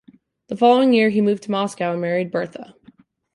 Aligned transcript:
The 0.47 0.57
following 0.57 0.93
year, 0.93 1.09
he 1.11 1.21
moved 1.21 1.43
to 1.43 1.51
Moscow 1.51 1.91
and 1.91 2.01
married 2.01 2.31
Bertha. 2.31 2.73